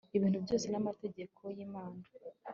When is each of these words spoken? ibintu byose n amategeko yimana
ibintu 0.17 0.37
byose 0.45 0.65
n 0.69 0.75
amategeko 0.81 1.41
yimana 1.55 2.01